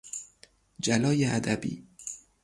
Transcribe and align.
جلای 0.79 1.25
ادبی 1.25 1.87